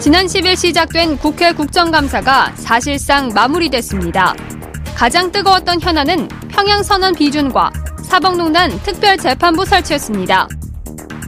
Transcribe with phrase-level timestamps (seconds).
[0.00, 4.32] 지난 10일 시작된 국회 국정감사가 사실상 마무리됐습니다.
[4.94, 7.72] 가장 뜨거웠던 현안은 평양선언 비준과
[8.04, 10.46] 사법농단 특별재판부 설치였습니다.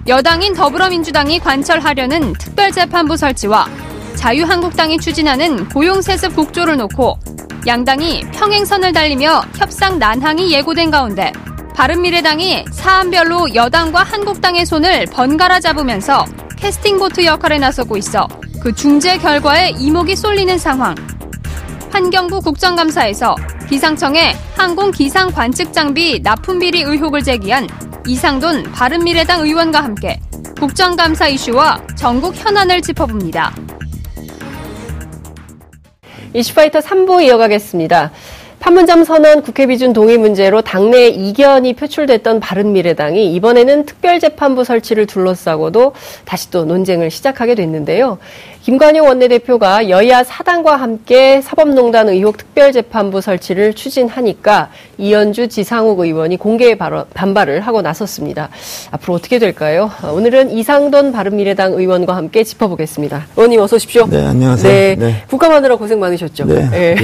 [0.06, 3.66] 여당인 더불어민주당이 관철하려는 특별재판부 설치와
[4.14, 7.18] 자유한국당이 추진하는 고용세습 국조를 놓고
[7.66, 11.32] 양당이 평행선을 달리며 협상 난항이 예고된 가운데
[11.74, 16.24] 바른미래당이 사안별로 여당과 한국당의 손을 번갈아 잡으면서
[16.56, 18.28] 캐스팅보트 역할에 나서고 있어
[18.61, 20.95] 그 중재 결과에 이목이 쏠리는 상황.
[21.91, 23.34] 환경부 국정감사에서
[23.68, 27.66] 기상청에 항공 기상 관측 장비 납품 비리 의혹을 제기한
[28.06, 30.20] 이상돈 바른미래당 의원과 함께
[30.59, 33.54] 국정감사 이슈와 전국 현안을 짚어봅니다.
[36.34, 38.12] 이슈파이터 3부 이어가겠습니다.
[38.60, 45.95] 판문점 선언 국회 비준 동의 문제로 당내 이견이 표출됐던 바른미래당이 이번에는 특별재판부 설치를 둘러싸고도
[46.27, 48.18] 다시 또 논쟁을 시작하게 됐는데요.
[48.62, 57.60] 김관영 원내대표가 여야 사당과 함께 사법농단 의혹 특별재판부 설치를 추진하니까 이현주 지상욱 의원이 공개 반발을
[57.62, 58.51] 하고 나섰습니다.
[58.90, 59.90] 앞으로 어떻게 될까요?
[60.12, 63.29] 오늘은 이상돈 바른미래당 의원과 함께 짚어보겠습니다.
[63.37, 64.07] 의원님 어서 오십시오.
[64.11, 64.71] 네, 안녕하세요.
[64.71, 65.25] 네, 네.
[65.29, 66.45] 국감하느라 고생 많으셨죠?
[66.45, 66.69] 네.
[66.69, 66.97] 네.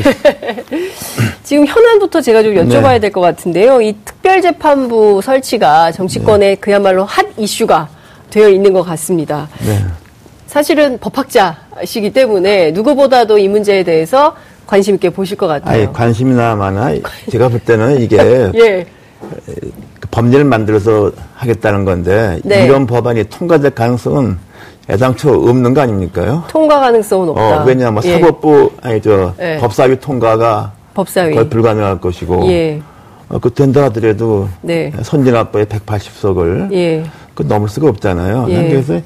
[1.42, 2.98] 지금 현안부터 제가 좀 여쭤봐야 네.
[2.98, 3.80] 될것 같은데요.
[3.80, 6.54] 이 특별재판부 설치가 정치권의 네.
[6.56, 7.88] 그야말로 핫 이슈가
[8.28, 9.48] 되어 있는 것 같습니다.
[10.46, 10.52] 네.
[10.52, 14.34] 사실은 법학자시기 때문에 누구보다도 이 문제에 대해서
[14.66, 15.82] 관심 있게 보실 것 같아요.
[15.82, 16.94] 아니, 관심이나마나
[17.30, 18.16] 제가 볼 때는 이게
[18.54, 18.86] 예.
[20.00, 22.64] 그 법률을 만들어서 하겠다는 건데 네.
[22.64, 24.38] 이런 법안이 통과될 가능성은
[24.88, 26.44] 애당초 없는 거 아닙니까요?
[26.48, 27.62] 통과 가능성은 없다.
[27.62, 28.12] 어, 왜냐하면 예.
[28.12, 29.58] 사법부 아니 저 예.
[29.58, 32.80] 법사위 통과가 법사위 거의 불가능할 것이고 예.
[33.28, 34.92] 어, 그 된다 하더라도 네.
[35.02, 37.04] 선진화법의 180석을 예.
[37.36, 38.46] 그 넘을 수가 없잖아요.
[38.48, 38.68] 예.
[38.68, 39.00] 그래서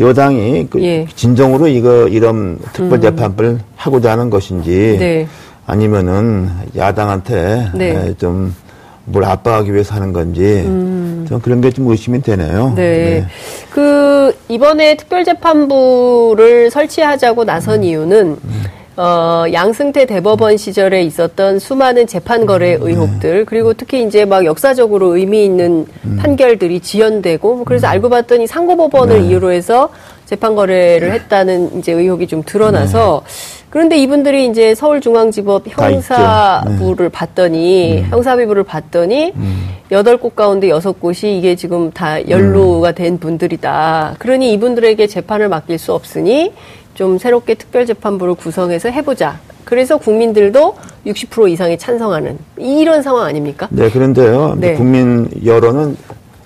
[0.00, 1.06] 여당이 그 예.
[1.14, 3.60] 진정으로 이거 이런 특별 재판을 음.
[3.76, 5.28] 하고자 하는 것인지 네.
[5.66, 8.14] 아니면은 야당한테 네.
[8.18, 11.26] 좀뭘 압박하기 위해서 하는 건지 음.
[11.28, 12.72] 좀 그런 게 좀 의심이 되네요.
[12.74, 12.82] 네.
[12.82, 13.26] 네.
[13.70, 17.84] 그 이번에 특별재판부를 설치하자고 나선 음.
[17.84, 18.62] 이유는 음.
[18.96, 22.90] 어, 양승태 대법원 시절에 있었던 수많은 재판 거래 음, 네.
[22.90, 26.16] 의혹들 그리고 특히 이제 막 역사적으로 의미 있는 음.
[26.20, 27.90] 판결들이 지연되고 뭐 그래서 음.
[27.90, 29.28] 알고 봤더니 상고법원을 네.
[29.28, 29.88] 이유로 해서
[30.26, 33.64] 재판 거래를 했다는 이제 의혹이 좀 드러나서 네.
[33.68, 37.08] 그런데 이분들이 이제 서울중앙지법 형사부를 네.
[37.08, 38.06] 봤더니 음.
[38.10, 39.68] 형사비부를 봤더니 음.
[39.90, 44.14] 여덟 곳 가운데 여섯 곳이 이게 지금 다 연루가 된 분들이다.
[44.20, 46.52] 그러니 이분들에게 재판을 맡길 수 없으니
[46.94, 49.38] 좀 새롭게 특별재판부를 구성해서 해보자.
[49.64, 53.68] 그래서 국민들도 60% 이상이 찬성하는 이런 상황 아닙니까?
[53.70, 54.54] 네, 그런데요.
[54.58, 54.74] 네.
[54.74, 55.96] 국민 여론은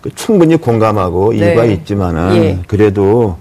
[0.01, 1.39] 그 충분히 공감하고 네.
[1.39, 2.59] 이유가 있지만은 예.
[2.67, 3.37] 그래도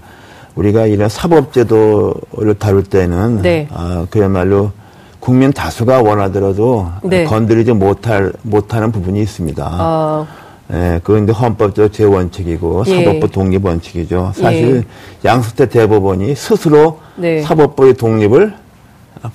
[0.54, 3.68] 우리가 이런 사법제도를 다룰 때는 네.
[3.72, 4.72] 아, 그야말로
[5.20, 7.24] 국민 다수가 원하더라도 네.
[7.24, 9.64] 건드리지 못할 못하는 부분이 있습니다.
[9.70, 10.26] 아.
[10.72, 13.04] 예, 그건 이제 헌법적 제원칙이고 예.
[13.04, 14.32] 사법부 독립 원칙이죠.
[14.34, 14.84] 사실
[15.24, 15.28] 예.
[15.28, 17.40] 양수태 대법원이 스스로 네.
[17.42, 18.54] 사법부의 독립을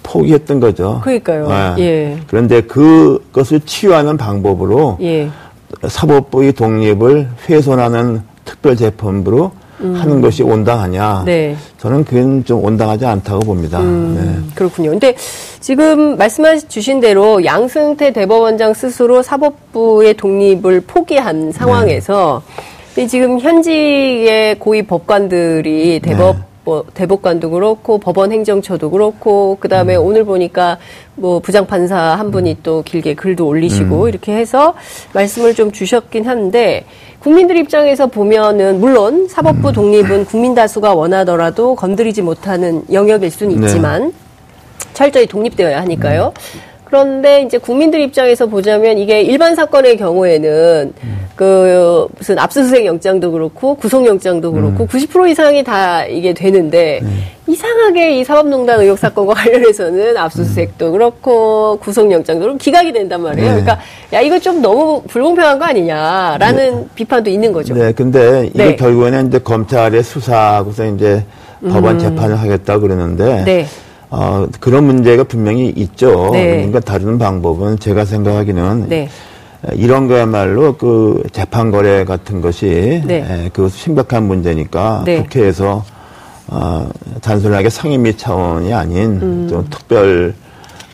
[0.04, 1.02] 포기했던 거죠.
[1.04, 1.48] 그러니까요.
[1.80, 1.84] 예.
[1.84, 2.18] 예.
[2.28, 5.30] 그런데 그것을 치유하는 방법으로 예.
[5.88, 9.52] 사법부의 독립을 훼손하는 특별재판부로
[9.84, 9.96] 음.
[9.96, 11.24] 하는 것이 온당하냐?
[11.26, 11.56] 네.
[11.78, 13.80] 저는 그건 좀 온당하지 않다고 봅니다.
[13.80, 14.56] 음, 네.
[14.56, 14.92] 그렇군요.
[14.92, 15.16] 근데
[15.60, 22.42] 지금 말씀해 주신 대로 양승태 대법원장 스스로 사법부의 독립을 포기한 상황에서
[22.96, 23.08] 네.
[23.08, 26.44] 지금 현직의 고위 법관들이 대법 네.
[26.66, 30.06] 뭐 대법관도 그렇고 법원 행정처도 그렇고 그다음에 음.
[30.06, 30.78] 오늘 보니까
[31.16, 32.56] 뭐 부장 판사 한 분이 음.
[32.64, 34.10] 또 길게 글도 올리시고 음.
[34.10, 34.74] 이렇게 해서
[35.14, 36.86] 말씀을 좀 주셨긴 한데
[37.20, 39.74] 국민들 입장에서 보면은 물론 사법부 음.
[39.74, 43.66] 독립은 국민 다수가 원하더라도 건드리지 못하는 영역일 수는 네.
[43.66, 44.12] 있지만 네.
[44.94, 46.34] 철저히 독립되어야 하니까요.
[46.36, 46.73] 음.
[46.94, 51.26] 그런데 이제 국민들 입장에서 보자면 이게 일반 사건의 경우에는 음.
[51.36, 54.88] 그 무슨 압수수색 영장도 그렇고 구속영장도 그렇고 음.
[54.88, 57.10] 90% 이상이 다 이게 되는데 네.
[57.48, 60.92] 이상하게 이 사법농단 의혹 사건과 관련해서는 압수수색도 음.
[60.92, 63.56] 그렇고 구속영장도 그렇고 기각이 된단 말이에요.
[63.56, 63.62] 네.
[63.62, 66.88] 그러니까 야 이거 좀 너무 불공평한 거 아니냐라는 네.
[66.94, 67.74] 비판도 있는 거죠.
[67.74, 68.76] 네, 근데 이게 네.
[68.76, 71.26] 결국에는 이제 검찰의 수사하고서 이제
[71.68, 72.00] 법원 음.
[72.00, 73.66] 재판을 하겠다 그러는데.
[74.14, 74.26] 네.
[74.26, 76.30] 어, 그런 문제가 분명히 있죠.
[76.32, 76.56] 네.
[76.58, 79.10] 그러니까 다루는 방법은 제가 생각하기는 네.
[79.74, 83.26] 이런 거야말로 그 재판 거래 같은 것이 네.
[83.46, 85.22] 에, 그 심각한 문제니까 네.
[85.24, 85.84] 국회에서
[86.48, 86.90] 어,
[87.22, 89.48] 단순하게 상임위 차원이 아닌 음.
[89.50, 90.34] 좀 특별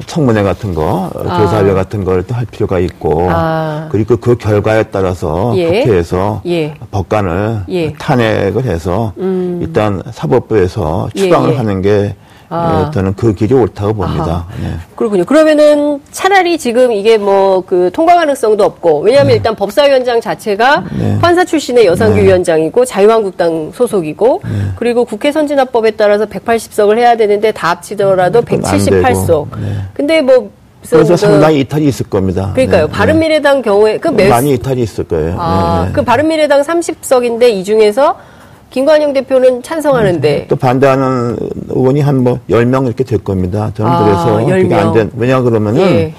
[0.06, 1.40] 청문회 같은 거, 아.
[1.42, 3.90] 조사회 같은 걸 또 할 필요가 있고, 아.
[3.92, 5.82] 그리고 그 결과에 따라서 예.
[5.84, 6.74] 국회에서 예.
[6.90, 7.92] 법관을 예.
[7.94, 9.60] 탄핵을 해서 음.
[9.62, 11.58] 일단 사법부에서 예, 추방을 예.
[11.58, 12.16] 하는 게
[12.50, 12.86] 아.
[12.88, 14.48] 예, 저는 그 길이 옳다고 봅니다.
[14.62, 14.74] 네.
[14.96, 15.24] 그렇군요.
[15.26, 19.36] 그러면은 차라리 지금 이게 뭐 그 통과 가능성도 없고 왜냐하면 네.
[19.36, 21.20] 일단 법사위원장 자체가 네.
[21.20, 22.24] 판사 출신의 여상규 네.
[22.24, 24.50] 위원장이고 자유한국당 소속이고 네.
[24.76, 29.48] 그리고 국회 선진화법에 따라서 180석을 해야 되는데 다 합치더라도 178석.
[29.94, 30.50] 근데 뭐
[30.90, 32.52] 그래서 그, 상당히 이탈이 있을 겁니다.
[32.54, 32.88] 그러니까요.
[32.88, 35.36] 네, 바른미래당 경우에 그 몇, 많이 이탈이 있을 거예요.
[35.38, 35.94] 아, 네, 네.
[35.94, 38.18] 그 바른미래당 30석인데 이 중에서
[38.70, 41.38] 김관영 대표는 찬성하는데 또 반대하는
[41.70, 43.72] 의원이 한뭐 10명 이렇게 될 겁니다.
[43.74, 44.62] 저는 아, 그래서 10명.
[44.62, 46.14] 그게 안 된, 왜냐 그러면은 예.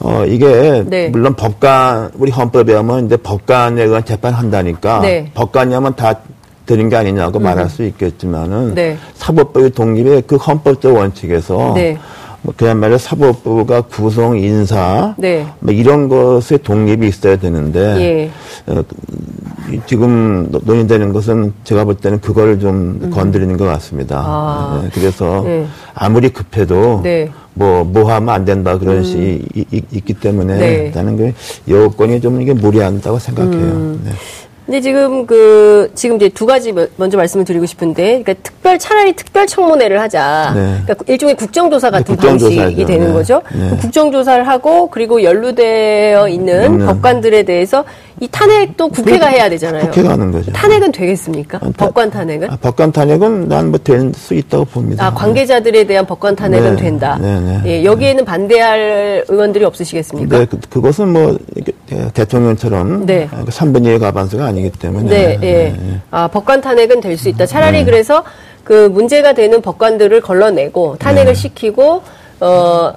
[0.00, 1.08] 어, 이게, 네.
[1.08, 5.30] 물론 법관, 우리 헌법에 하면 이제 법관에 의한 재판한다니까, 네.
[5.34, 6.14] 법관이면 다
[6.66, 7.42] 되는 게 아니냐고 음.
[7.42, 8.96] 말할 수 있겠지만은, 네.
[9.14, 11.98] 사법부의 독립의 그 헌법적 원칙에서, 네.
[12.42, 15.46] 뭐 그야말로 사법부가 구성 인사 네.
[15.60, 18.72] 뭐 이런 것에 독립이 있어야 되는데 예.
[18.72, 18.82] 어,
[19.86, 23.10] 지금 논의되는 것은 제가 볼 때는 그걸 좀 음.
[23.10, 24.22] 건드리는 것 같습니다.
[24.24, 24.80] 아.
[24.82, 25.66] 네, 그래서 네.
[25.94, 27.30] 아무리 급해도 네.
[27.54, 29.02] 뭐, 뭐 하면 안 된다 그런 음.
[29.02, 29.44] 시
[29.90, 30.92] 있기 때문에 네.
[30.94, 31.32] 나는 그
[31.68, 33.52] 여건이 좀 이게 무리한다고 생각해요.
[33.52, 34.00] 음.
[34.04, 34.12] 네.
[34.68, 39.46] 근데 지금 그 지금 이제 두 가지 먼저 말씀을 드리고 싶은데, 그러니까 특별 차라리 특별
[39.46, 40.52] 청문회를 하자.
[40.54, 40.80] 네.
[40.84, 43.12] 그러니까 일종의 국정조사 같은 네, 방식이 되는 네.
[43.14, 43.40] 거죠.
[43.50, 43.78] 네.
[43.78, 47.86] 국정조사를 하고 그리고 연루되어 있는 법관들에 대해서
[48.20, 49.84] 이 탄핵도 국회가 해야 되잖아요.
[49.86, 50.52] 국회가 하는 거죠.
[50.52, 51.58] 탄핵은 되겠습니까?
[51.62, 52.50] 아, 법관 탄핵은?
[52.50, 55.06] 아, 법관 탄핵은 난 뭐 될 수 있다고 봅니다.
[55.06, 56.82] 아, 관계자들에 대한 법관 탄핵은 네.
[56.82, 57.18] 된다.
[57.20, 57.62] 네, 네.
[57.66, 60.38] 예, 여기에는 반대할 의원들이 없으시겠습니까?
[60.38, 61.38] 네, 그, 것은 뭐
[62.14, 63.28] 대통령처럼 네.
[63.30, 65.08] 3분의 그1 가반수가 아니기 때문에.
[65.08, 65.52] 네, 예.
[65.78, 66.00] 네.
[66.10, 67.46] 아, 법관 탄핵은 될 수 있다.
[67.46, 67.84] 차라리 네.
[67.84, 68.22] 그래서
[68.64, 71.34] 그 문제가 되는 법관들을 걸러내고 탄핵을 네.
[71.34, 72.02] 시키고
[72.40, 72.92] 어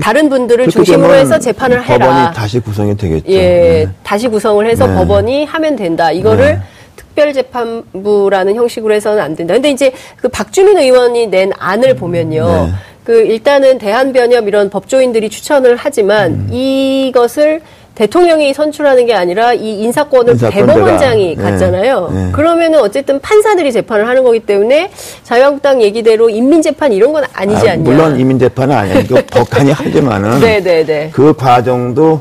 [0.00, 2.06] 다른 분들을 중심으로 해서 재판을 해라.
[2.06, 3.30] 법원이 다시 구성이 되겠죠.
[3.30, 3.88] 예, 네.
[4.02, 4.94] 다시 구성을 해서 네.
[4.94, 6.10] 법원이 하면 된다.
[6.10, 6.60] 이거를 네.
[6.96, 9.54] 특별재판부라는 형식으로 해서는 안 된다.
[9.54, 12.46] 근데 이제 그 박주민 의원이 낸 안을 보면요.
[12.46, 12.72] 네.
[13.04, 16.48] 그 일단은 대한변협 이런 법조인들이 추천을 하지만 음.
[16.52, 17.60] 이것을
[17.94, 21.42] 대통령이 선출하는 게 아니라 이 인사권을 대법원장이 네.
[21.42, 22.10] 갖잖아요.
[22.12, 22.28] 네.
[22.32, 24.90] 그러면은 어쨌든 판사들이 재판을 하는 거기 때문에
[25.22, 27.82] 자유한국당 얘기대로 인민재판 이런 건 아니지 아, 않냐.
[27.82, 30.40] 물론 인민재판은 아니고 법관이 하지만은.
[30.40, 31.10] 네, 네.
[31.12, 32.20] 그 과정도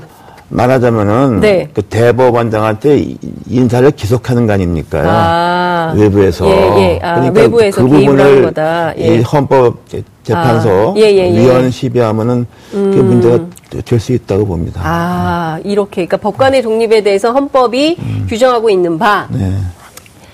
[0.51, 1.69] 말하자면은 네.
[1.73, 3.15] 그 대법원장한테
[3.49, 5.01] 인사를 기속하는 거 아닙니까?
[5.03, 5.93] 아.
[5.95, 6.47] 외부에서.
[6.47, 6.99] 예, 예.
[7.01, 8.53] 아, 그러니까 외부에서 그 부분을
[8.97, 9.15] 예.
[9.15, 9.77] 이 헌법
[10.23, 10.99] 재판소 아.
[10.99, 11.39] 예, 예, 예.
[11.39, 12.91] 위원 시비하면은 음.
[12.93, 13.39] 그 문제가
[13.85, 14.81] 될 수 있다고 봅니다.
[14.83, 18.25] 아 이렇게 그러니까 법관의 독립에 대해서 헌법이 음.
[18.29, 19.27] 규정하고 있는 바.
[19.31, 19.53] 네.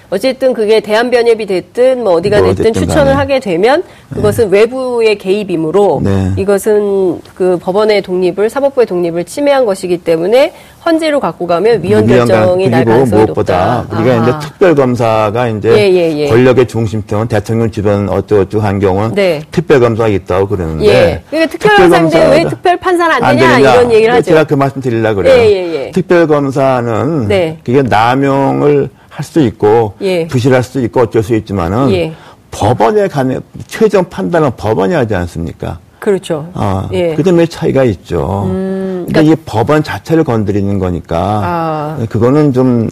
[0.10, 3.14] 어쨌든 그게 대한변협이 됐든 뭐 어디가 뭐 됐든 추천을 간에.
[3.14, 3.84] 하게 되면
[4.14, 4.60] 그것은 네.
[4.60, 6.32] 외부의 개입이므로 네.
[6.38, 10.54] 이것은 그 법원의 독립을 사법부의 독립을 침해한 것이기 때문에
[10.86, 13.98] 헌재로 갖고 가면 위헌 결정이 날 가능성이 무엇보다 높다.
[13.98, 14.30] 우리가 아하.
[14.30, 16.30] 이제 특별 검사가 이제 예, 예, 예.
[16.30, 19.42] 권력의 중심점은 대통령 주변 어쩌고저쩌고 한 경우는 네.
[19.52, 21.24] 특별 검사가 있다고 그러는데 예.
[21.30, 24.24] 그러니까 특별 검사인데 왜 특별 판사는 안, 되냐, 안 되냐, 이런 얘기를 하죠.
[24.24, 25.36] 제가 그 말씀 드리려고 그래요.
[25.36, 27.58] 예, 예, 특별 검사는 네.
[27.66, 30.28] 그게 남용을 할 수도 있고 예.
[30.28, 32.14] 부실할 수도 있고 어쩔 수 있지만은 예.
[32.52, 35.80] 법원에 가는 최종 판단은 법원이 하지 않습니까?
[35.98, 36.48] 그렇죠.
[36.54, 37.16] 어, 예.
[37.16, 38.44] 그 점에 차이가 있죠.
[38.46, 42.06] 음, 그러니까, 그러니까, 이 법원 자체를 건드리는 거니까 아.
[42.08, 42.88] 그거는 좀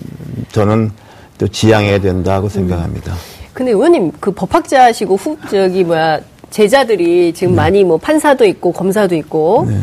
[0.52, 0.90] 저는
[1.38, 3.12] 또 지양해야 된다고 생각합니다.
[3.12, 3.18] 음.
[3.54, 7.58] 근데 의원님 그 법학자시고 후 저기 뭐야 제자들이 지금 네.
[7.58, 9.78] 많이 뭐 판사도 있고 검사도 있고 네.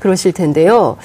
[0.00, 0.96] 그러실 텐데요.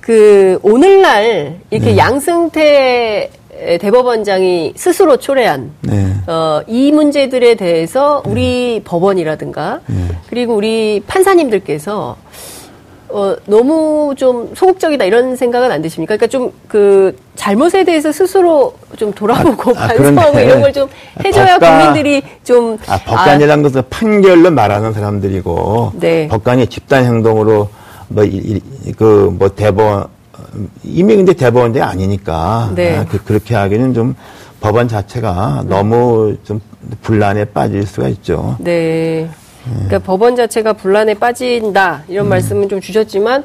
[0.00, 1.96] 그 오늘날 이렇게 네.
[1.96, 3.30] 양승태
[3.80, 6.14] 대법원장이 스스로 초래한 네.
[6.26, 8.82] 어, 이 문제들에 대해서 우리 네.
[8.84, 10.08] 법원이라든가 네.
[10.28, 12.16] 그리고 우리 판사님들께서
[13.08, 16.16] 어, 너무 좀 소극적이다 이런 생각은 안 드십니까?
[16.16, 20.88] 그러니까 좀 그 잘못에 대해서 스스로 좀 돌아보고 아, 아 반성하고 이런 걸 좀
[21.24, 26.26] 해줘야 법관, 국민들이 좀 아, 법관이라는 아, 것은 판결로 말하는 사람들이고 네.
[26.26, 27.68] 법관이 집단 행동으로
[28.08, 30.08] 뭐그뭐 뭐 대법원
[30.82, 32.96] 이미 근데 대법원이 아니니까 네.
[32.96, 34.14] 아, 그, 그렇게 하기는 좀
[34.60, 35.68] 법원 자체가 네.
[35.68, 36.60] 너무 좀
[37.02, 38.56] 분란에 빠질 수가 있죠.
[38.60, 39.28] 네.
[39.64, 42.28] 그러니까 법원 자체가 분란에 빠진다 이런 음.
[42.30, 43.44] 말씀은 좀 주셨지만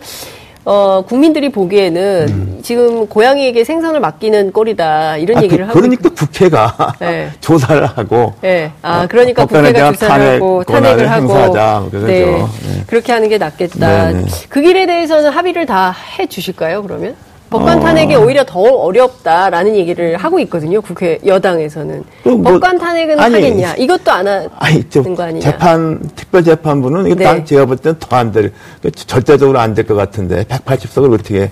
[0.66, 2.60] 어, 국민들이 보기에는 음.
[2.62, 7.32] 지금 고양이에게 생선을 맡기는 꼴이다 이런 아, 그, 얘기를 그, 하고 그러니까 국회가 네.
[7.42, 8.72] 조사를 하고 네.
[8.82, 11.84] 아 그러니까 국회가 조사를 하고 탄핵을 하고 행사하자.
[11.92, 12.26] 네.
[12.26, 12.46] 네.
[12.88, 14.08] 그렇게 하는 게 낫겠다.
[14.12, 14.22] 네네.
[14.22, 14.28] 네.
[14.50, 16.84] 그 길에 대해서는 합의를 다 해 주실까요?
[16.84, 17.16] 그러면?
[17.50, 18.22] 법관 탄핵이 어.
[18.22, 20.82] 오히려 더 어렵다라는 얘기를 하고 있거든요.
[20.82, 23.76] 국회 여당에서는 뭐, 법관 탄핵은 아니, 하겠냐?
[23.76, 25.40] 이것도 안 하는 거 아니냐?
[25.42, 27.44] 재판 특별 재판부는 이거 네.
[27.44, 28.52] 제가 볼 때는 더 안 될,
[28.94, 31.50] 절대적으로 안 될 것 같은데 180석을 어떻게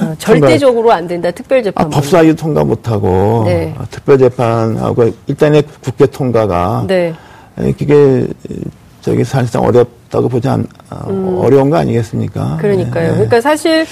[0.00, 1.30] 어, 절대적으로 안 된다.
[1.30, 1.86] 특별 재판.
[1.86, 3.74] 아, 법사위 통과 못 하고 네.
[3.78, 7.12] 아, 특별 재판하고 일단의 국회 통과가 네.
[7.78, 8.26] 그게
[9.00, 11.38] 저기 사실상 어렵다고 보지 않 어, 음.
[11.42, 12.58] 어려운 거 아니겠습니까?
[12.60, 13.08] 그러니까요.
[13.08, 13.14] 네.
[13.14, 13.86] 그러니까 사실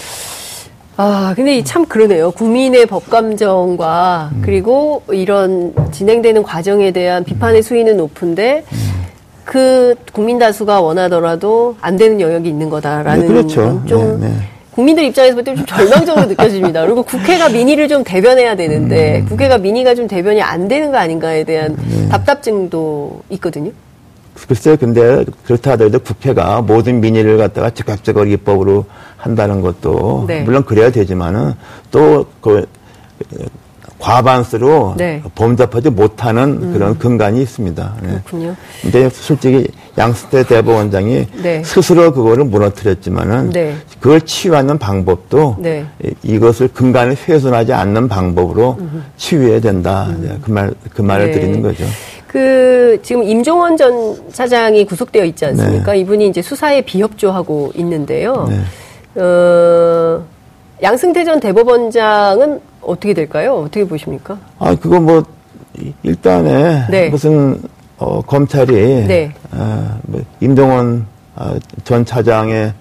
[0.97, 2.31] 아, 근데 참 그러네요.
[2.31, 4.43] 국민의 법감정과 음.
[4.45, 9.05] 그리고 이런 진행되는 과정에 대한 비판의 수위는 높은데 음.
[9.45, 13.83] 그 국민 다수가 원하더라도 안 되는 영역이 있는 거다라는 네, 그렇죠.
[13.87, 14.35] 좀 네, 네.
[14.71, 16.85] 국민들 입장에서 볼 때 좀 절망적으로 느껴집니다.
[16.85, 19.27] 그리고 국회가 민의를 좀 대변해야 되는데 음.
[19.27, 22.09] 국회가 민의가 좀 대변이 안 되는 거 아닌가에 대한 네.
[22.09, 23.71] 답답증도 있거든요.
[24.49, 28.85] 글쎄요, 근데 그렇다 하더라도 국회가 모든 민의를 갖다가 즉각적으로 입법으로
[29.17, 30.43] 한다는 것도 네.
[30.43, 31.55] 물론 그래야 되지만은
[31.91, 32.67] 또그
[33.99, 35.23] 과반수로 네.
[35.35, 36.73] 범접하지 못하는 음.
[36.75, 37.95] 그런 근간이 있습니다.
[38.03, 38.09] 네.
[38.27, 38.55] 그렇군요.
[38.83, 41.63] 근데 솔직히 양승태 대법원장이 네.
[41.65, 43.77] 스스로 그거를 무너뜨렸지만은 네.
[44.01, 45.87] 그걸 치유하는 방법도 네.
[46.23, 49.05] 이것을 근간을 훼손하지 않는 방법으로 음.
[49.17, 50.07] 치유해야 된다.
[50.11, 50.39] 음.
[50.43, 51.33] 그 말 그 말을 네.
[51.33, 51.85] 드리는 거죠.
[52.35, 55.93] 그 지금 임종원 전 사장이 구속되어 있지 않습니까?
[55.93, 56.01] 네.
[56.01, 58.49] 이분이 이제 수사에 비협조하고 있는데요.
[58.49, 59.23] 네.
[59.23, 60.21] 어,
[60.83, 63.55] 양승태 전 대법원장은 어떻게 될까요?
[63.55, 64.37] 어떻게 보십니까?
[64.59, 65.23] 아, 그거 뭐
[66.03, 67.09] 일단에 네.
[67.09, 67.63] 무슨
[67.99, 69.33] 어, 검찰이 네.
[69.53, 72.73] 어, 뭐 임종원 어, 전 차장의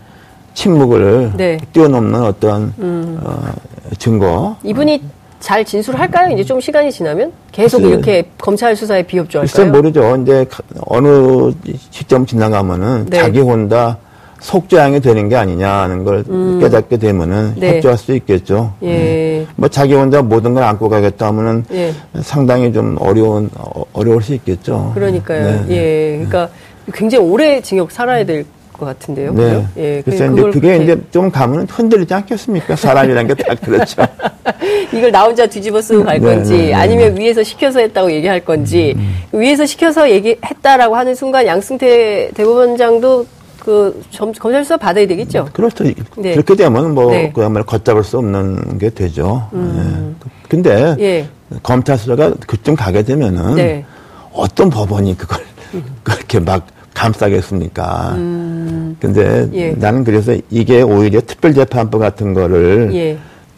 [0.56, 1.60] 침묵을 네.
[1.74, 3.20] 뛰어넘는 어떤 음.
[3.24, 3.52] 어,
[4.00, 5.04] 증거 이분이
[5.44, 6.34] 잘 진술할까요?
[6.34, 9.54] 이제 좀 시간이 지나면 계속 글쎄, 이렇게 검찰 수사에 비협조할까요?
[9.54, 10.16] 글쎄 모르죠.
[10.22, 10.46] 이제
[10.86, 11.52] 어느
[11.92, 13.18] 시점 지나가면은 네.
[13.18, 13.98] 자기 혼자
[14.40, 16.60] 속죄양이 되는 게 아니냐는 걸 음.
[16.62, 17.76] 깨닫게 되면은 네.
[17.76, 18.74] 협조할 수 있겠죠.
[18.84, 18.88] 예.
[18.88, 19.48] 네.
[19.58, 21.94] 뭐 자기 혼자 모든 걸 안고 가겠다 하면은 예.
[22.22, 24.94] 상당히 좀 어려운 어, 어려울 수 있겠죠.
[24.96, 25.44] 그러니까요.
[25.44, 25.66] 네.
[25.68, 25.76] 네.
[25.76, 26.26] 예.
[26.26, 26.50] 그러니까
[26.94, 29.34] 굉장히 오래 징역 살아야 될 것 같은데요.
[29.34, 29.66] 네.
[29.78, 30.78] 예, 그래서 이제 그게.
[30.78, 32.76] 이제 좀 가면 흔들리지 않겠습니까?
[32.76, 34.02] 사람이란 게 다 그렇죠.
[34.94, 38.42] 이걸 나 혼자 뒤집어 쓰고 갈 네, 건지 네, 네, 아니면 위에서 시켜서 했다고 얘기할
[38.46, 39.16] 건지 음.
[39.40, 43.26] 위에서 시켜서 얘기했다라고 하는 순간 양승태 대법원장도
[43.60, 45.48] 그 검찰 수사 받아야 되겠죠.
[45.54, 45.84] 그렇죠.
[46.18, 46.34] 네.
[46.34, 47.32] 그렇게 되면 뭐 네.
[47.34, 49.48] 그야말로 걷잡을 수 없는 게 되죠.
[49.54, 50.18] 음.
[50.22, 50.28] 예.
[50.50, 51.28] 근데 예.
[51.64, 53.86] 검찰 수사가 그쯤 가게 되면은 네.
[54.34, 55.40] 어떤 법원이 그걸
[55.76, 55.84] 음.
[56.04, 58.12] 그렇게 막 감싸겠습니까?
[58.16, 58.53] 음.
[59.00, 59.72] 근데 예.
[59.72, 63.18] 나는 그래서 이게 오히려 특별재판부 같은 거를 예.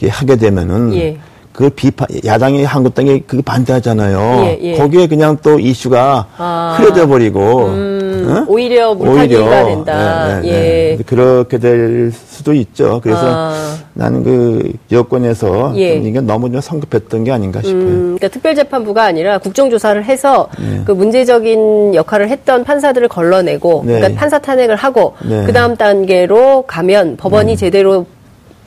[0.10, 1.18] 하게 되면은 예.
[1.56, 4.20] 그 비판 야당이 한국당이 그 반대하잖아요.
[4.46, 4.78] 예, 예.
[4.78, 6.76] 거기에 그냥 또 이슈가 아.
[6.78, 8.46] 흐려져 버리고 음, 어?
[8.48, 10.28] 오히려 물타기가 된다.
[10.28, 10.96] 네, 네, 예.
[10.98, 11.04] 네.
[11.06, 13.00] 그렇게 될 수도 있죠.
[13.04, 13.76] 그래서 아.
[13.94, 15.96] 나는 그 여권에서 예.
[15.96, 17.82] 이게 너무 좀 성급했던 게 아닌가 싶어요.
[17.82, 20.82] 음, 그러니까 특별재판부가 아니라 국정조사를 해서 네.
[20.86, 24.00] 그 문제적인 역할을 했던 판사들을 걸러내고 네.
[24.00, 25.44] 그러니까 판사 탄핵을 하고 네.
[25.46, 27.56] 그 다음 단계로 가면 법원이 네.
[27.56, 28.06] 제대로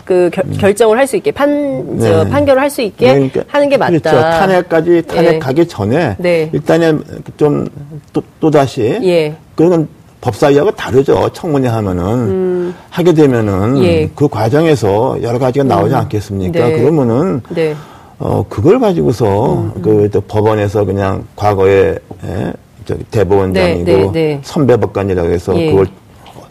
[0.08, 0.56] 그 결, 음.
[0.58, 2.28] 결정을 할 수 있게 판 네.
[2.30, 3.90] 판결을 할 수 있게 그러니까, 하는 게 맞다.
[3.90, 4.20] 그렇죠.
[4.20, 5.68] 탄핵까지 탄핵하기 네.
[5.68, 6.50] 전에 네.
[6.52, 7.04] 일단은
[7.36, 9.34] 좀또 다시 예.
[9.54, 9.86] 그런
[10.22, 11.28] 법사위하고 다르죠.
[11.34, 12.74] 청문회 하면은 음.
[12.88, 14.10] 하게 되면은 예.
[14.14, 16.00] 그 과정에서 여러 가지가 나오지 음.
[16.00, 16.58] 않겠습니까?
[16.58, 16.78] 네.
[16.78, 17.74] 그러면은 네.
[18.18, 19.72] 어 그걸 가지고서 음.
[19.76, 19.82] 음.
[19.82, 22.52] 그 법원에서 그냥 과거에 예,
[22.86, 25.70] 저기 대법원장이고 네, 네, 선배 법관이라고 해서 예.
[25.70, 25.86] 그걸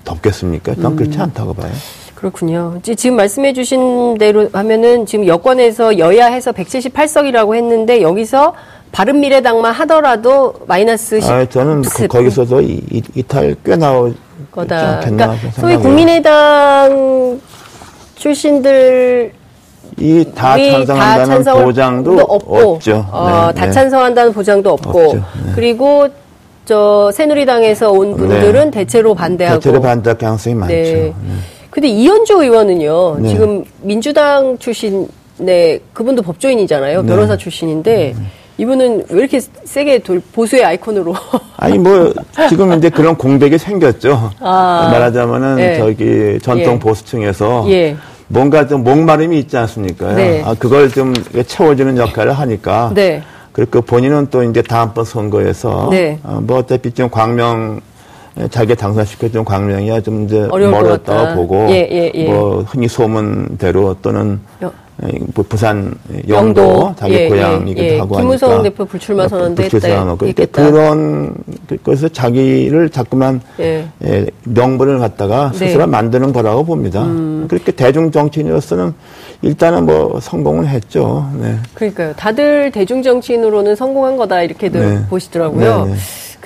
[0.03, 0.75] 덮겠습니까?
[0.75, 1.23] 전 그렇지 음.
[1.23, 1.71] 않다고 봐요.
[2.17, 2.79] 그렇군요.
[2.81, 8.55] 지금 말씀해 주신 대로 하면은 지금 여권에서 여야 해서 178석이라고 했는데 여기서
[8.91, 11.31] 바른미래당만 하더라도 마이너스 10.
[11.31, 12.81] 아, 저는 그, 거기서도 이,
[13.13, 14.15] 이, 탈 꽤 나올
[14.51, 15.01] 거다.
[15.01, 17.39] 그러니까 소위 국민의당
[18.15, 19.31] 출신들
[19.99, 23.05] 이다 찬성한다는 찬성 보장도 없고, 없죠.
[23.11, 23.71] 어, 네, 다 네.
[23.71, 25.21] 찬성한다는 보장도 없고 네.
[25.53, 26.07] 그리고
[26.65, 28.71] 저 새누리당에서 온 분들은 네.
[28.71, 31.13] 대체로 반대하고 대체로 반대할 가능성이 많죠.
[31.77, 33.29] 근데 이현주 의원은요, 네.
[33.29, 37.03] 지금 민주당 출신의 그분도 법조인이잖아요.
[37.03, 37.07] 네.
[37.07, 38.25] 변호사 출신인데, 네.
[38.57, 41.13] 이분은 왜 이렇게 세게 돌, 보수의 아이콘으로.
[41.57, 42.11] 아니, 뭐,
[42.49, 44.31] 지금 이제 그런 공백이 생겼죠.
[44.39, 45.77] 아, 말하자면은, 네.
[45.77, 46.79] 저기, 전통 예.
[46.79, 47.65] 보수층에서.
[47.69, 47.95] 예.
[48.27, 50.15] 뭔가 좀 목마름이 있지 않습니까?
[50.15, 50.41] 네.
[50.43, 51.13] 아, 그걸 좀
[51.45, 52.91] 채워주는 역할을 하니까.
[52.95, 53.21] 네.
[53.51, 55.89] 그리고 본인은 또 이제 다음번 선거에서.
[55.91, 56.17] 네.
[56.23, 57.86] 어, 뭐 어차피 좀 광명 예,
[58.49, 62.25] 자기가 당선시켜준 광명이야 좀 이제 멀었다 보고 예, 예, 예.
[62.25, 64.71] 뭐 흔히 소문대로 또는 여,
[65.03, 65.93] 예, 뭐 부산
[66.27, 71.35] 영도, 영도 자기 예, 고향이기도 하고 김무성 하니까 대표 불출마 뭐 선언도 불출마하고 그런
[71.83, 73.87] 그래서 자기를 자꾸만 예.
[74.43, 75.57] 명분을 갖다가 네.
[75.57, 75.91] 스스로 네.
[75.91, 77.03] 만드는 거라고 봅니다.
[77.03, 77.45] 음.
[77.47, 78.93] 그렇게 대중 정치인으로서는
[79.43, 81.29] 일단은 뭐 성공은 했죠.
[81.39, 81.57] 네.
[81.75, 82.13] 그러니까요.
[82.15, 85.05] 다들 대중 정치인으로는 성공한 거다 이렇게들 네.
[85.09, 85.85] 보시더라고요.
[85.85, 85.97] 네, 네.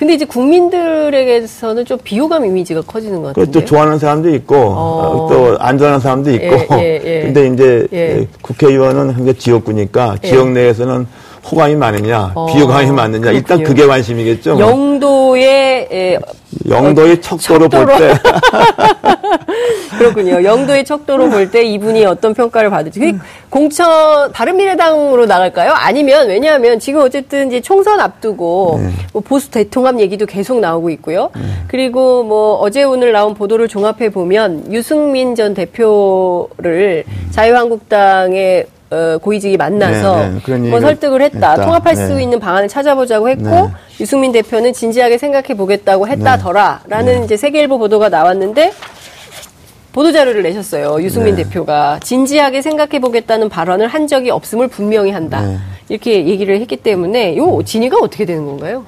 [0.02, 3.46] 근데 이제 국민들에게서는 좀 비호감 이미지가 커지는 것 같아요.
[3.52, 5.28] 또 좋아하는 사람도 있고 어.
[5.30, 6.56] 또안 좋아하는 사람도 있고.
[6.72, 7.20] 예, 예, 예.
[7.30, 8.26] 근데 이제 예.
[8.42, 10.28] 국회의원은 한게 지역구니까 예.
[10.28, 11.06] 지역 내에서는
[11.50, 13.38] 호감이 많으냐, 어, 비호감이 많느냐, 그렇군요.
[13.38, 14.54] 일단 그게 관심이겠죠.
[14.54, 14.60] 뭐.
[14.62, 16.18] 영도의 에,
[16.68, 17.86] 영도의 어, 척도로, 척도로.
[17.86, 18.14] 볼 때.
[19.98, 20.42] 그렇군요.
[20.42, 23.00] 영도의 척도로 볼 때 이분이 어떤 평가를 받을지.
[23.00, 23.20] 음.
[23.50, 25.72] 공천 바른미래당으로 나갈까요?
[25.72, 28.90] 아니면 왜냐하면 지금 어쨌든 이제 총선 앞두고 네.
[29.12, 31.30] 뭐 보수 대통합 얘기도 계속 나오고 있고요.
[31.34, 31.42] 네.
[31.68, 37.28] 그리고 뭐 어제 오늘 나온 보도를 종합해 보면 유승민 전 대표를 음.
[37.32, 40.68] 자유한국당의 어, 고위직이 만나서 네, 네.
[40.68, 41.52] 뭐 설득을 했다.
[41.52, 41.64] 했다.
[41.64, 42.06] 통합할 네.
[42.06, 43.68] 수 있는 방안을 찾아보자고 했고 네.
[43.98, 47.24] 유승민 대표는 진지하게 생각해 보겠다고 했다더라라는 네.
[47.24, 48.72] 이제 세계일보 보도가 나왔는데
[49.94, 51.02] 보도 자료를 내셨어요.
[51.02, 51.44] 유승민 네.
[51.44, 55.42] 대표가 진지하게 생각해 보겠다는 발언을 한 적이 없음을 분명히 한다.
[55.88, 58.84] 이렇게 얘기를 했기 때문에 요 진위가 어떻게 되는 건가요?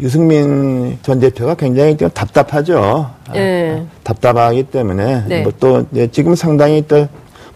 [0.00, 3.10] 유승민 전 대표가 굉장히 좀 답답하죠.
[3.32, 3.82] 네.
[4.04, 5.42] 답답하기 때문에 네.
[5.42, 7.06] 뭐또 지금 상당히 또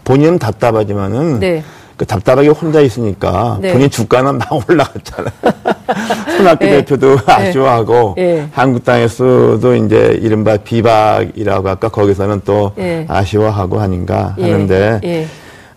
[0.07, 1.61] 본인은 답답하지만은 네.
[1.97, 3.73] 그 답답하게 혼자 있으니까 네.
[3.73, 5.33] 본인 주가는 막 올라갔잖아요.
[6.37, 6.71] 손학규 네.
[6.77, 7.33] 대표도 네.
[7.33, 8.47] 아쉬워하고 네.
[8.53, 13.05] 한국당에서도 이제 이른바 비박이라고 아까 거기서는 또 네.
[13.09, 14.43] 아쉬워하고 하닌가 예.
[14.43, 15.27] 하는데 예.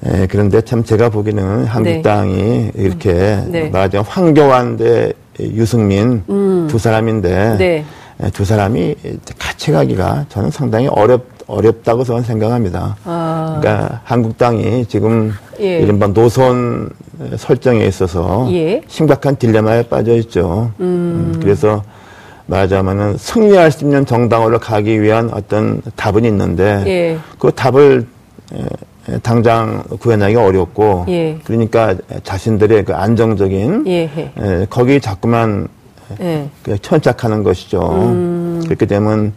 [0.07, 3.13] 예, 그런데 참 제가 보기에는 한국당이 이렇게
[3.49, 3.69] 네.
[3.69, 6.69] 말하자면 황교안 대 유승민 음.
[6.71, 7.57] 두 사람인데
[8.23, 8.95] 예, 두 사람이
[9.39, 12.97] 같이 가기가 저는 상당히 어렵 어렵다고 저는 생각합니다.
[13.05, 13.59] 아.
[13.61, 15.81] 그러니까 한국당이 지금 예.
[15.81, 16.91] 이른바 노선
[17.37, 18.81] 설정에 있어서 예.
[18.87, 20.73] 심각한 딜레마에 빠져 있죠.
[20.81, 21.35] 음.
[21.35, 21.83] 음, 그래서
[22.47, 27.19] 말하자면은 승리할 수 있는 정당으로 가기 위한 어떤 답은 있는데 예.
[27.39, 28.07] 그 답을
[29.23, 31.39] 당장 구해내기 어렵고 예.
[31.45, 34.11] 그러니까 자신들의 그 안정적인 예.
[34.69, 35.69] 거기 자꾸만
[36.21, 36.49] 예.
[36.63, 37.81] 그 천착하는 것이죠.
[37.81, 38.63] 음.
[38.65, 39.33] 그렇게 되면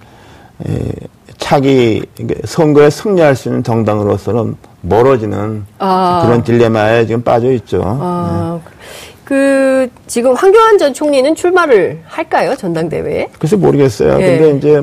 [1.44, 2.02] 차기
[2.46, 6.22] 선거에 승리할 수 있는 정당으로서는 멀어지는 아.
[6.26, 7.82] 그런 딜레마에 지금 빠져 있죠.
[7.84, 8.60] 아.
[8.64, 8.72] 네.
[9.26, 13.30] 그 지금 황교안 전 총리는 출마를 할까요 전당대회에?
[13.38, 14.22] 글쎄 모르겠어요.
[14.22, 14.38] 예.
[14.38, 14.82] 근데 이제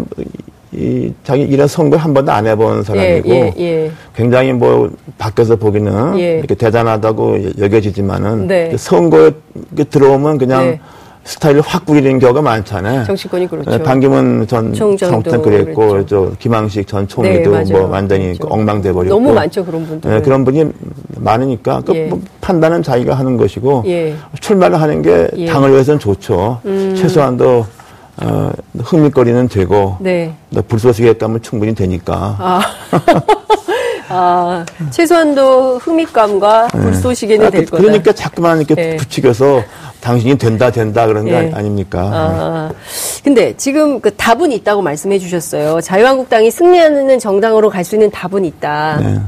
[0.72, 3.90] 이 자기 이런 선거 한 번도 안 해본 사람이고 예, 예, 예.
[4.14, 6.38] 굉장히 뭐 밖에서 보기는 예.
[6.38, 8.76] 이렇게 대단하다고 여겨지지만은 네.
[8.76, 9.30] 선거에
[9.88, 10.80] 들어오면 그냥 네.
[11.24, 13.04] 스타일을 확 꾸리는 경우가 많잖아요.
[13.04, 13.70] 정치권이 그렇죠.
[13.70, 16.30] 네, 반기문 전 총장 그랬고, 그랬죠.
[16.30, 18.46] 저 김항식 전 총리도 네, 뭐 완전히 그렇죠.
[18.54, 19.14] 엉망돼 버렸고.
[19.14, 20.10] 너무 많죠 그런 분들.
[20.10, 20.64] 네, 그런 분이
[21.16, 22.06] 많으니까 그 예.
[22.06, 24.16] 뭐 판단은 자기가 하는 것이고 예.
[24.40, 25.46] 출마를 하는 게 예.
[25.46, 26.60] 당을 위해서는 좋죠.
[26.64, 26.94] 음.
[26.96, 27.66] 최소한도
[28.22, 30.34] 어, 흥미거리는 되고 네.
[30.68, 32.36] 불쏘시개 가면 충분히 되니까.
[32.38, 32.60] 아.
[34.10, 36.80] 아, 최소한도 흥미감과 네.
[36.80, 37.80] 불쏘시개는 아, 될 거다.
[37.82, 38.96] 그러니까 자꾸만 이렇게 네.
[38.96, 39.62] 부추겨서
[40.00, 41.52] 당신이 된다 된다 그런 거 네.
[41.54, 42.10] 아닙니까?
[42.12, 42.72] 아,
[43.22, 45.80] 근데 지금 그 답은 있다고 말씀해 주셨어요.
[45.80, 48.98] 자유한국당이 승리하는 정당으로 갈 수 있는 답은 있다.
[49.00, 49.20] 네.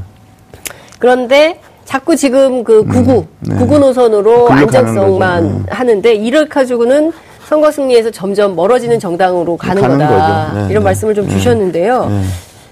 [0.99, 3.55] 그런데 자꾸 지금 그 구구, 음, 네.
[3.55, 5.71] 구구 노선으로 안정성만 네.
[5.71, 7.11] 하는데 이를 가지고는
[7.47, 10.51] 선거 승리에서 점점 멀어지는 정당으로 가는, 가는 거다.
[10.53, 10.79] 네, 이런 네.
[10.79, 12.09] 말씀을 좀 주셨는데요.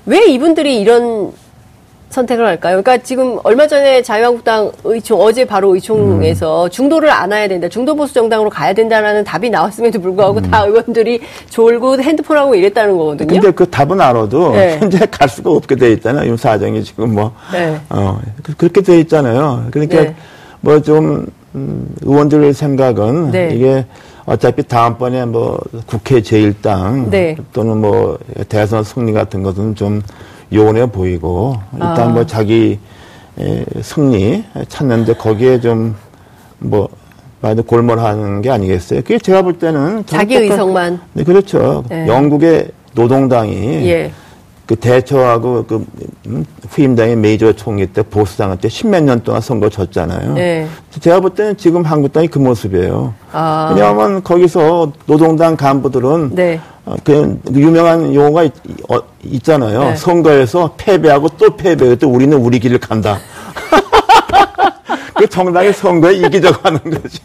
[0.05, 1.31] 왜 이분들이 이런
[2.11, 2.81] 선택을 할까요?
[2.81, 6.69] 그러니까 지금 얼마 전에 자유한국당 의총 어제 바로 의총에서 음.
[6.69, 10.51] 중도를 안아야 된다, 중도 보수 정당으로 가야 된다라는 답이 나왔음에도 불구하고 음.
[10.51, 13.27] 다 의원들이 졸고 핸드폰하고 이랬다는 거거든요.
[13.27, 14.77] 근데 그 답은 알아도 네.
[14.79, 16.31] 현재 갈 수가 없게 돼 있잖아요.
[16.31, 17.79] 이 사정이 지금 뭐 네.
[17.89, 19.67] 어, 그, 그렇게 돼 있잖아요.
[19.71, 20.15] 그러니까 네.
[20.61, 23.49] 뭐좀 음, 의원들 생각은 네.
[23.53, 23.85] 이게
[24.25, 27.35] 어차피 다음번에 뭐 국회 제1당 네.
[27.53, 30.01] 또는 뭐 대선 승리 같은 것은 좀
[30.53, 32.05] 요원해 보이고 일단 아.
[32.07, 32.79] 뭐 자기
[33.39, 35.95] 에, 승리 찾는데 거기에 좀
[36.61, 36.87] 뭐
[37.41, 39.01] 많이 골몰하는 게 아니겠어요?
[39.01, 41.01] 그게 제가 볼 때는 자기 의석만.
[41.13, 41.83] 네, 그렇죠.
[41.89, 42.07] 네.
[42.07, 44.11] 영국의 노동당이 예.
[44.71, 45.85] 그 대처하고 그
[46.27, 50.35] 음, 후임당의 메이저 총리 때 보수당한테 십몇 년 동안 선거 졌잖아요.
[50.35, 50.65] 네.
[50.97, 53.13] 제가 볼 때는 지금 한국당이 그 모습이에요.
[53.33, 53.73] 아.
[53.75, 56.61] 왜냐하면 거기서 노동당 간부들은 네.
[56.85, 58.53] 어, 그 유명한 용어가 있,
[58.89, 59.01] 어,
[59.43, 59.95] 잖아요 네.
[59.97, 63.19] 선거에서 패배하고 또 패배하고 또 우리는 우리 길을 간다.
[65.19, 67.19] 그 정당이 선거에 이기자고 하는 거지.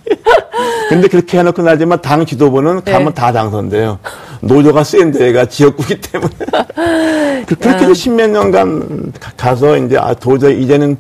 [0.89, 2.91] 근데 그렇게 해놓고 나지만 당 지도부는 네.
[2.91, 4.01] 가면 다 당선돼요.
[4.41, 6.35] 노조가 센 데가 지역구기 때문에.
[7.47, 10.97] 그, 그렇게 십몇 년간 가서 이제 아, 도저히 이제는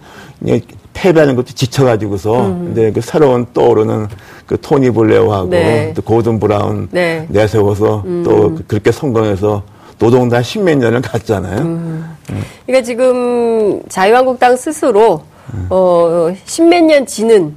[0.92, 2.64] 패배하는 것도 지쳐가지고서 음.
[2.66, 4.08] 근데 그 새로운 떠오르는
[4.46, 5.92] 그 토니 블레어하고 네.
[5.94, 7.26] 또 고든 브라운 네.
[7.28, 8.22] 내세워서 음.
[8.24, 9.62] 또그 그렇게 성공해서
[9.98, 11.60] 노동당 십몇 년을 갔잖아요.
[11.60, 12.16] 음.
[12.66, 15.22] 그러니까 지금 자유한국당 스스로
[15.70, 17.54] 어, 십몇 년 지는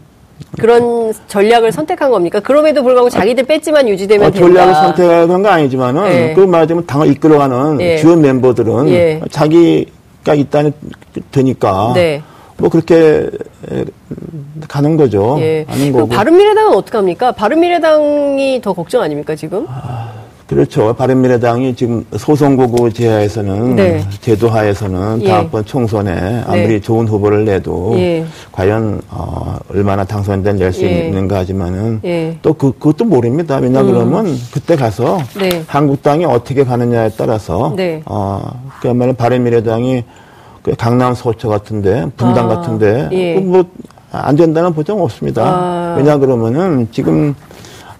[0.59, 2.39] 그런 전략을 선택한 겁니까?
[2.39, 4.45] 그럼에도 불구하고 자기들 뺐지만 유지되면 어, 된다.
[4.47, 6.33] 전략을 선택한 건 아니지만은 네.
[6.33, 7.97] 그 말하자면 당을 이끌어가는 네.
[7.97, 9.21] 주요 멤버들은 예.
[9.29, 10.73] 자기가 있다는
[11.31, 12.21] 되니까 네.
[12.57, 13.29] 뭐 그렇게
[14.67, 15.37] 가는 거죠.
[15.39, 15.65] 예.
[15.69, 16.09] 아닌 거고.
[16.09, 17.31] 바른미래당은 어떻게 합니까?
[17.31, 19.65] 바른미래당이 더 걱정 아닙니까 지금?
[19.69, 20.11] 아,
[20.49, 20.95] 그렇죠.
[20.95, 24.03] 바른미래당이 지금 소선거구 제하에서는 네.
[24.19, 25.27] 제도 하에서는 예.
[25.27, 26.43] 다음번 총선에 네.
[26.47, 26.79] 아무리 네.
[26.79, 28.25] 좋은 후보를 내도 예.
[28.51, 31.05] 과연 어, 얼마나 당선된 낼수 예.
[31.05, 32.35] 있는가 하지만은 예.
[32.41, 33.57] 또 그, 그것도 모릅니다.
[33.57, 33.91] 왜냐 음.
[33.91, 35.63] 그러면 그때 가서 네.
[35.67, 38.01] 한국당이 어떻게 가느냐에 따라서 네.
[38.05, 38.41] 어,
[38.81, 40.03] 그야말로 바른미래당이
[40.63, 42.55] 그 강남 소처 같은데 분당 아.
[42.55, 43.35] 같은데 예.
[43.35, 45.43] 뭐안 된다는 보장 없습니다.
[45.43, 45.95] 아.
[45.95, 47.35] 왜냐 그러면은 지금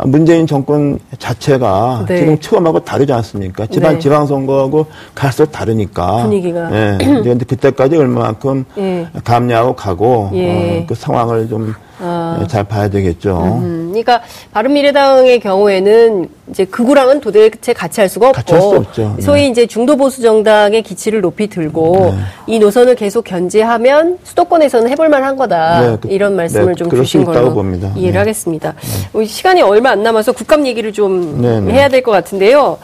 [0.05, 2.19] 문재인 정권 자체가 네.
[2.19, 3.65] 지금 처음하고 다르지 않습니까?
[3.67, 3.99] 지방 네.
[3.99, 6.69] 지방선거하고 갈수록 다르니까 분위기가.
[6.71, 6.97] 예.
[7.03, 9.07] 근데 그때까지 얼마만큼 예.
[9.23, 10.79] 감내하고 가고 예.
[10.79, 12.45] 어, 그 상황을 좀 아.
[12.47, 13.59] 잘 봐야 되겠죠.
[13.61, 14.21] 음, 그러니까
[14.51, 19.15] 바른미래당의 경우에는 이제 극우랑은 도대체 같이 할 수가 없고 없죠.
[19.21, 19.47] 소위 네.
[19.47, 22.23] 이제 중도 보수 정당의 기치를 높이 들고 네.
[22.47, 25.81] 이 노선을 계속 견제하면 수도권에서는 해볼 만한 거다.
[25.81, 27.91] 네, 그, 이런 말씀을 네, 좀 주신 걸로 봅니다.
[27.95, 28.17] 이해를 네.
[28.19, 28.73] 하겠습니다.
[29.13, 29.25] 네.
[29.25, 32.77] 시간이 얼마 안 남아서 국감 얘기를 좀 해야 될 것 같은데요.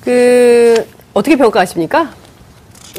[0.00, 0.74] 그
[1.14, 2.10] 어떻게 평가하십니까?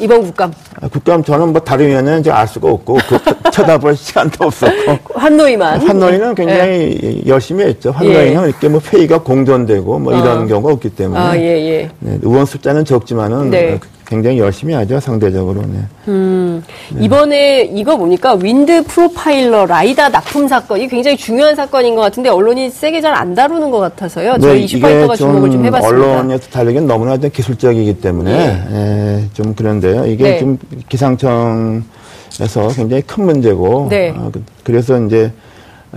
[0.00, 0.52] 이번 국감.
[0.84, 3.18] 아, 국감 저는 뭐 다른 위원은 이제 알 수가 없고 그
[3.50, 7.22] 쳐다볼 시간도 없었고 환노이만 환노이는 굉장히 네.
[7.26, 7.90] 열심히 했죠.
[7.90, 8.48] 환노이는 예.
[8.48, 10.46] 이렇게 뭐 회의가 공전되고 뭐 이런 어.
[10.46, 11.90] 경우가 없기 때문에 아, 예, 예.
[12.00, 13.80] 네, 의원 숫자는 적지만은 네.
[14.06, 15.62] 굉장히 열심히 하죠 상대적으로.
[15.62, 15.78] 네.
[16.08, 16.62] 음,
[16.92, 17.04] 네.
[17.04, 23.00] 이번에 이거 보니까 윈드 프로파일러 라이다 납품 사건이 굉장히 중요한 사건인 것 같은데 언론이 세게
[23.00, 24.32] 잘 안 다루는 것 같아서요.
[24.34, 26.04] 네, 저희 이슈파이터가 주목을 좀 해봤습니다.
[26.04, 28.74] 언론에서 다루기는 너무나 좀 기술적이기 때문에 예.
[28.74, 30.04] 예, 좀 그런데요.
[30.06, 30.38] 이게 네.
[30.40, 34.10] 좀 기상청에서 굉장히 큰 문제고 네.
[34.16, 35.30] 어, 그, 그래서 이제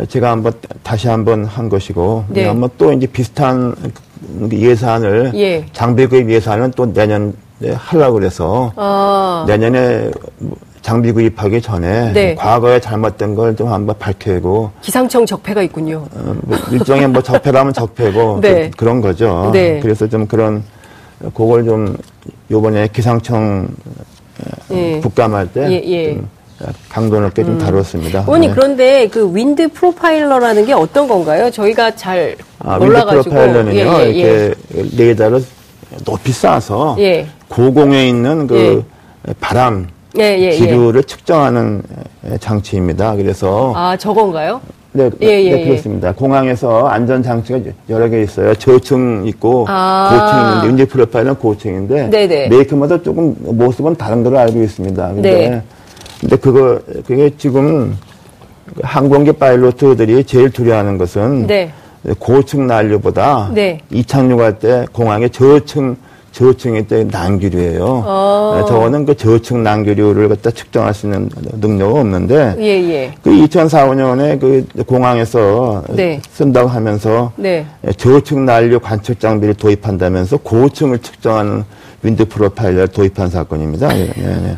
[0.07, 2.45] 제가 한번 다시 한번 한 것이고 네.
[2.45, 3.75] 한번 또 이제 비슷한
[4.51, 5.65] 예산을 예.
[5.73, 9.45] 장비 구입 예산은 또 내년 네, 하려고 그래서 아.
[9.47, 10.11] 내년에
[10.81, 12.35] 장비 구입하기 전에 네.
[12.35, 16.05] 과거에 잘못된 걸 좀 한번 밝히고 기상청 적폐가 있군요.
[16.13, 18.69] 어, 뭐 일종의 뭐 적폐라면 적폐고 네.
[18.77, 19.49] 그, 런 거죠.
[19.51, 19.79] 네.
[19.81, 20.63] 그래서 좀 그런
[21.33, 21.97] 그걸 좀
[22.51, 23.67] 요번에 기상청
[24.71, 24.99] 예.
[25.01, 26.21] 국감할 때 예, 예.
[26.89, 27.57] 강도 높게 좀 음.
[27.57, 28.21] 다뤘습니다.
[28.21, 28.55] 의원님 네.
[28.55, 31.49] 그런데 그 윈드 프로파일러라는 게 어떤 건가요?
[31.49, 34.53] 저희가 잘 아, 몰라가지고 윈드 프로파일러는요 예, 예, 예.
[34.75, 35.43] 이렇게 레이더를
[36.05, 37.27] 높이 쌓아서 예.
[37.49, 38.83] 고공에 있는 그
[39.27, 39.33] 예.
[39.39, 41.83] 바람 예, 예, 기류를 측정하는
[42.39, 43.15] 장치입니다.
[43.15, 44.61] 그래서 아 저건가요?
[44.93, 46.11] 네, 네 그렇습니다.
[46.11, 48.55] 공항에서 안전 장치가 여러 개 있어요.
[48.55, 52.47] 저층 있고 아~ 고층 있는데 인제 프로파일은 고층인데 네네.
[52.47, 55.07] 메이크마다 조금 모습은 다른 걸로 알고 있습니다.
[55.09, 55.61] 근데 네.
[56.19, 57.95] 근데 그거 그게 지금
[58.81, 61.71] 항공기 파일로트들이 제일 두려워하는 것은 네.
[62.17, 63.81] 고층 난류보다 네.
[63.91, 65.95] 이착륙할 때 공항의 저층
[66.41, 67.83] 저층일 때 난기류예요.
[68.05, 68.65] 어.
[68.67, 73.13] 저거는 그 저층 난기류를 갖다 측정할 수 있는 능력은 없는데 예, 예.
[73.23, 76.21] 그 2004, 5년에 그 공항에서 네.
[76.29, 77.65] 쓴다고 하면서 네.
[77.97, 81.63] 저층 난류 관측 장비를 도입한다면서 고층을 측정하는
[82.03, 83.87] 윈드 프로파일러를 도입한 사건입니다.
[83.87, 84.57] 네, 네.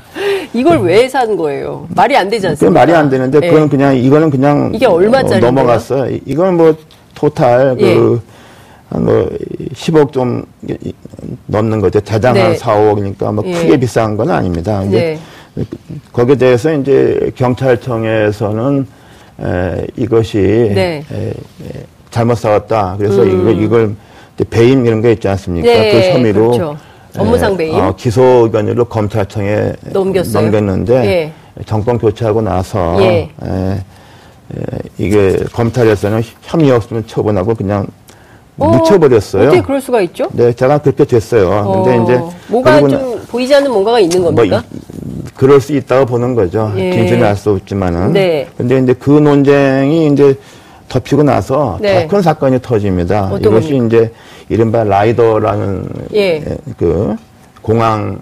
[0.54, 1.88] 이걸 왜 산 거예요?
[1.96, 2.78] 말이 안 되지 않습니까?
[2.78, 3.70] 말이 안 되는데 그건 네.
[3.70, 6.18] 그냥 이거는 그냥 이게 얼마짜리 넘어갔어요.
[6.26, 6.76] 이거는 뭐
[7.16, 8.39] 토탈 그 예.
[8.92, 9.30] 뭐
[9.74, 10.46] 10억 좀
[11.46, 12.00] 넘는 거죠.
[12.00, 12.42] 대당 네.
[12.42, 13.54] 한 4, 5억이니까 뭐 예.
[13.54, 14.84] 크게 비싼 건 아닙니다.
[14.84, 15.20] 이제
[15.56, 15.66] 네.
[16.12, 18.88] 거기에 대해서 이제 경찰청에서는
[19.42, 21.04] 에, 이것이 네.
[21.12, 21.34] 에, 에,
[22.10, 22.96] 잘못 싸웠다.
[22.98, 23.42] 그래서 음.
[23.42, 23.96] 이걸, 이걸
[24.50, 25.68] 배임 이런 게 있지 않습니까?
[25.68, 25.92] 네.
[25.92, 26.78] 그 혐의로 그렇죠.
[27.18, 30.44] 업무상 배임 어, 기소 의견으로 검찰청에 넘겼어요.
[30.44, 31.34] 넘겼는데 예.
[31.66, 33.30] 정권 교체하고 나서 예.
[33.44, 33.80] 에,
[34.98, 37.86] 이게 검찰에서는 혐의 없으면 처분하고 그냥
[38.60, 39.48] 어, 묻혀버렸어요.
[39.48, 40.28] 어떻게 그럴 수가 있죠?
[40.34, 41.50] 네, 제가 그렇게 됐어요.
[41.50, 44.64] 어, 근데 이제 뭐가 좀 보이지 않는 뭔가가 있는 뭐 겁니까?
[44.70, 44.80] 뭐,
[45.36, 46.72] 그럴 수 있다고 보는 거죠.
[46.76, 46.92] 예.
[46.92, 48.12] 진실은 알 수 없지만은.
[48.14, 48.48] 네.
[48.58, 50.36] 근데 이제 그 논쟁이 이제
[50.90, 52.04] 덮이고 나서 네.
[52.08, 53.32] 더큰 사건이 터집니다.
[53.40, 53.86] 이것이 겁니까?
[53.86, 54.12] 이제
[54.50, 56.44] 이른바 라이더라는 예.
[56.78, 57.16] 그
[57.62, 58.20] 공항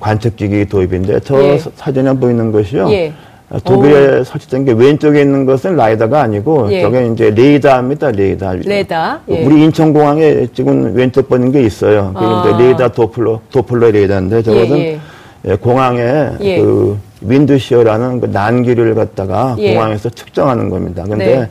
[0.00, 1.58] 관측기기 도입인데 저 예.
[1.76, 2.90] 사진에 보이는 것이요.
[2.90, 3.12] 예.
[3.60, 4.24] 독일에 오.
[4.24, 6.82] 설치된 게 왼쪽에 있는 것은 라이다가 아니고 예.
[6.82, 8.10] 저게 이제 레이더입니다.
[8.12, 8.54] 레이더.
[8.64, 9.18] 레이더.
[9.28, 9.44] 예.
[9.44, 12.12] 우리 인천공항에 지금 왼쪽 보는 게 있어요.
[12.14, 12.44] 그게 아.
[12.46, 15.00] 이제 레이더 도플러 도플러 레이더인데 저것은 예, 예.
[15.48, 16.60] 예 공항에 예.
[16.60, 21.04] 그 wind shear라는 그 난기류를 갖다가 공항에서 측정하는 겁니다.
[21.06, 21.48] 근데 네.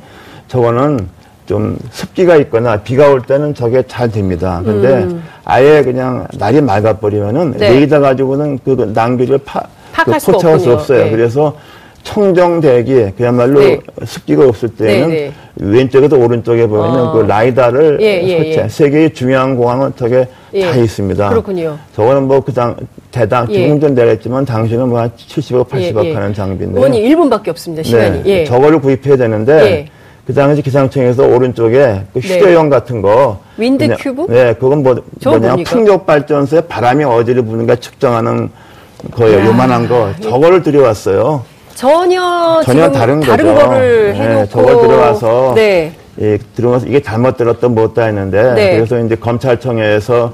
[0.48, 1.08] 저거는
[1.46, 4.62] 좀 습기가 있거나 비가 올 때는 저게 잘 됩니다.
[4.64, 5.24] 근데 음.
[5.46, 7.70] 아예 그냥 날이 맑아버리면은 네.
[7.70, 9.62] 레이더 가지고는 그 난기류를 파,
[10.06, 11.06] 그 포착할 수 없어요.
[11.06, 11.12] 네.
[11.12, 11.56] 그래서
[12.04, 13.80] 청정대기 그야말로 네.
[14.06, 15.34] 습기가 없을 때는 네, 네.
[15.56, 17.12] 왼쪽에도 오른쪽에 보이는 어.
[17.14, 18.70] 그 라이다를 예, 예, 설치한 예.
[18.70, 20.62] 세계의 중요한 공항은 저게 예.
[20.66, 21.30] 다 있습니다.
[21.30, 21.78] 그렇군요.
[21.96, 22.76] 저거는 뭐 그당
[23.12, 24.02] 대당 기공전 예.
[24.04, 26.80] 내렸지만 당시는 뭐 한 70억 80억 예, 하는 장비인데.
[26.80, 27.84] 원이 1분밖에 없습니다.
[27.84, 28.24] 시간이.
[28.24, 28.44] 네.
[28.46, 29.88] 저거를 구입해야 되는데
[30.26, 32.28] 그 당시 기상청에서 오른쪽에 그 네.
[32.40, 32.76] 휴대용 네.
[32.76, 34.28] 같은 거 Wind 그냥, 큐브?
[34.30, 38.50] 네, 그건 뭐 뭐냐 풍력 발전소에 바람이 어디를 부는가 측정하는
[39.12, 39.40] 거예요.
[39.40, 39.46] 야.
[39.48, 41.44] 요만한 거 저거를 들여왔어요.
[41.76, 43.68] 전혀 전혀 다른 다른 거죠.
[43.68, 45.94] 거를 네, 해놓고 네, 저걸 들어와서 네.
[46.22, 48.76] 예, 들어와서 이게 잘못 들었던 못다 했는데 네.
[48.76, 50.34] 그래서 이제 검찰청에서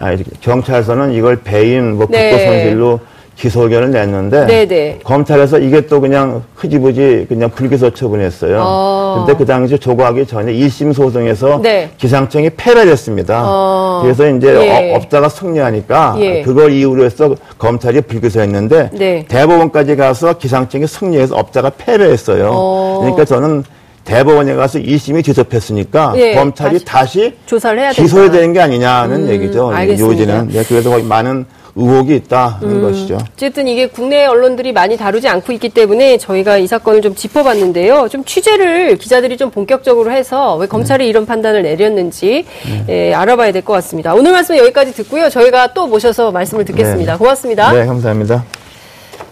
[0.00, 3.00] 아, 경찰서는 이걸 배임 뭐 국고 손실로
[3.36, 4.98] 기소 의견을 냈는데 네네.
[5.04, 8.60] 검찰에서 이게 또 그냥 흐지부지 그냥 불기소 처분했어요.
[8.60, 9.24] 어.
[9.26, 11.90] 근데 그 당시 조고하기 전에 1심 소송에서 네.
[11.98, 13.42] 기상청이 패를 했습니다.
[13.44, 14.00] 어.
[14.02, 14.94] 그래서 이제 예.
[14.94, 16.42] 업자가 승리하니까 예.
[16.42, 19.24] 그걸 이유로 해서 검찰이 불기소했는데 네.
[19.28, 22.50] 대법원까지 가서 기상청이 승리해서 업자가 패를 했어요.
[22.52, 22.98] 어.
[23.00, 23.64] 그러니까 저는
[24.04, 29.30] 대법원에 가서 2심이 지접했으니까 예, 검찰이 다시, 다시 조사를 해야 기소해야 되는 게 아니냐는 음,
[29.30, 29.70] 얘기죠.
[29.70, 30.12] 알겠습니다.
[30.12, 30.48] 요지는.
[30.48, 33.18] 네, 그래서 많은 의혹이 있다는 음, 것이죠.
[33.34, 38.08] 어쨌든 이게 국내 언론들이 많이 다루지 않고 있기 때문에 저희가 이 사건을 좀 짚어봤는데요.
[38.10, 41.08] 좀 취재를 기자들이 좀 본격적으로 해서 왜 검찰이 네.
[41.08, 42.84] 이런 판단을 내렸는지 네.
[43.10, 44.12] 예, 알아봐야 될 것 같습니다.
[44.12, 45.30] 오늘 말씀 여기까지 듣고요.
[45.30, 47.12] 저희가 또 모셔서 말씀을 듣겠습니다.
[47.12, 47.18] 네.
[47.18, 47.72] 고맙습니다.
[47.72, 48.44] 네, 감사합니다.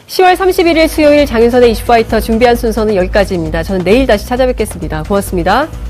[0.06, 3.62] 10월 31일 수요일 장윤선의 이슈파이터 준비한 순서는 여기까지입니다.
[3.62, 5.02] 저는 내일 다시 찾아뵙겠습니다.
[5.04, 5.89] 고맙습니다.